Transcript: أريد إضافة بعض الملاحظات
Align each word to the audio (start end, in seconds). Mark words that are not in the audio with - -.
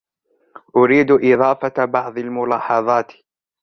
أريد 0.75 1.11
إضافة 1.11 1.85
بعض 1.85 2.17
الملاحظات 2.17 3.11